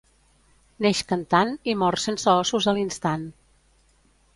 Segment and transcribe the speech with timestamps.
[0.85, 3.33] Neix cantant i mor sense ossos a l'instant.